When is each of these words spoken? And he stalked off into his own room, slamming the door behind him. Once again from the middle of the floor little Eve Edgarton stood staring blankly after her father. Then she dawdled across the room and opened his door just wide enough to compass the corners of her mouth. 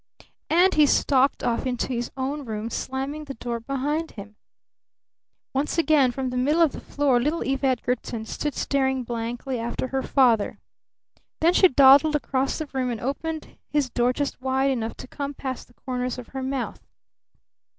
And 0.49 0.73
he 0.73 0.87
stalked 0.87 1.43
off 1.43 1.67
into 1.67 1.89
his 1.89 2.09
own 2.17 2.43
room, 2.43 2.71
slamming 2.71 3.25
the 3.25 3.35
door 3.35 3.59
behind 3.59 4.09
him. 4.09 4.35
Once 5.53 5.77
again 5.77 6.11
from 6.11 6.31
the 6.31 6.37
middle 6.37 6.63
of 6.63 6.71
the 6.71 6.79
floor 6.81 7.19
little 7.19 7.43
Eve 7.43 7.63
Edgarton 7.63 8.25
stood 8.25 8.55
staring 8.55 9.03
blankly 9.03 9.59
after 9.59 9.89
her 9.89 10.01
father. 10.01 10.57
Then 11.39 11.53
she 11.53 11.67
dawdled 11.67 12.15
across 12.15 12.57
the 12.57 12.65
room 12.73 12.89
and 12.89 12.99
opened 12.99 13.59
his 13.69 13.91
door 13.91 14.11
just 14.11 14.41
wide 14.41 14.71
enough 14.71 14.97
to 14.97 15.07
compass 15.07 15.65
the 15.65 15.75
corners 15.75 16.17
of 16.17 16.29
her 16.29 16.41
mouth. 16.41 16.81